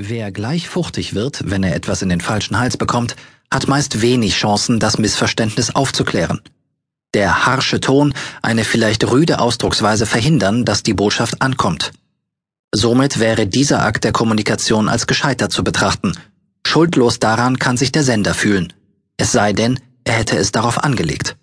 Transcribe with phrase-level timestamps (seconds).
[0.00, 3.16] Wer gleich fuchtig wird, wenn er etwas in den falschen Hals bekommt,
[3.50, 6.40] hat meist wenig Chancen, das Missverständnis aufzuklären.
[7.14, 11.90] Der harsche Ton, eine vielleicht rüde Ausdrucksweise verhindern, dass die Botschaft ankommt.
[12.72, 16.12] Somit wäre dieser Akt der Kommunikation als gescheitert zu betrachten.
[16.64, 18.72] Schuldlos daran kann sich der Sender fühlen.
[19.16, 21.36] Es sei denn, er hätte es darauf angelegt.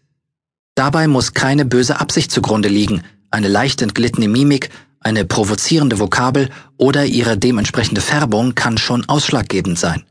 [0.76, 4.70] Dabei muss keine böse Absicht zugrunde liegen, eine leicht entglittene Mimik,
[5.06, 10.04] eine provozierende Vokabel oder ihre dementsprechende Färbung kann schon ausschlaggebend sein.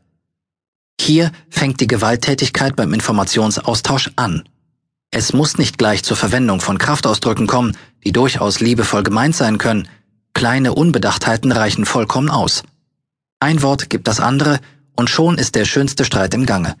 [0.99, 4.47] Hier fängt die Gewalttätigkeit beim Informationsaustausch an.
[5.11, 9.87] Es muss nicht gleich zur Verwendung von Kraftausdrücken kommen, die durchaus liebevoll gemeint sein können,
[10.35, 12.63] Kleine Unbedachtheiten reichen vollkommen aus.
[13.39, 14.59] Ein Wort gibt das andere,
[14.97, 16.75] und schon ist der schönste Streit im Gange.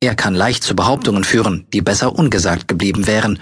[0.00, 3.40] Er kann leicht zu Behauptungen führen, die besser ungesagt geblieben wären,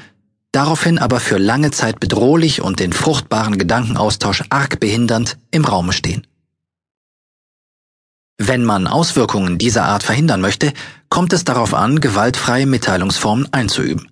[0.53, 6.27] daraufhin aber für lange Zeit bedrohlich und den fruchtbaren Gedankenaustausch arg behindernd im Raume stehen.
[8.39, 10.73] Wenn man Auswirkungen dieser Art verhindern möchte,
[11.09, 14.11] kommt es darauf an, gewaltfreie Mitteilungsformen einzuüben.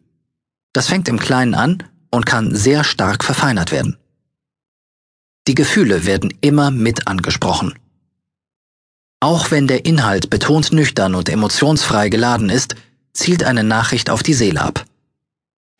[0.73, 3.97] Das fängt im Kleinen an und kann sehr stark verfeinert werden.
[5.49, 7.75] Die Gefühle werden immer mit angesprochen.
[9.21, 12.77] Auch wenn der Inhalt betont nüchtern und emotionsfrei geladen ist,
[13.13, 14.85] zielt eine Nachricht auf die Seele ab.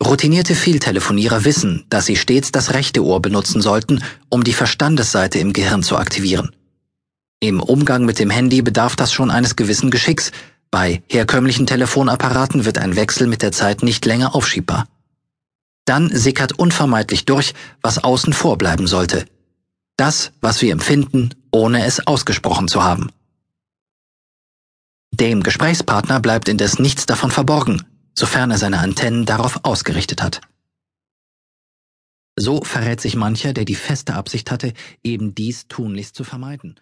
[0.03, 5.53] Routinierte Vieltelefonierer wissen, dass sie stets das rechte Ohr benutzen sollten, um die Verstandesseite im
[5.53, 6.55] Gehirn zu aktivieren.
[7.39, 10.31] Im Umgang mit dem Handy bedarf das schon eines gewissen Geschicks,
[10.71, 14.87] bei herkömmlichen Telefonapparaten wird ein Wechsel mit der Zeit nicht länger aufschiebbar.
[15.85, 19.25] Dann sickert unvermeidlich durch, was außen vor bleiben sollte,
[19.97, 23.11] das, was wir empfinden, ohne es ausgesprochen zu haben.
[25.13, 30.41] Dem Gesprächspartner bleibt indes nichts davon verborgen, sofern er seine Antennen darauf ausgerichtet hat.
[32.35, 34.73] So verrät sich mancher, der die feste Absicht hatte,
[35.03, 36.79] eben dies tunlichst zu vermeiden.